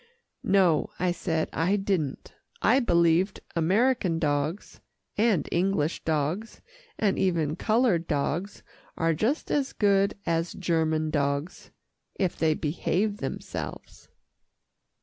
[0.41, 2.33] "No," I said, "I didn't.
[2.59, 4.81] I believed American dogs,
[5.15, 6.59] and English dogs,
[6.97, 8.63] and even coloured dogs,
[8.97, 11.69] are just as good as German dogs,
[12.15, 14.09] if they behave themselves."